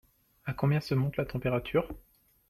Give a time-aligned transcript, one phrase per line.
[0.47, 1.87] À combien se monte la température?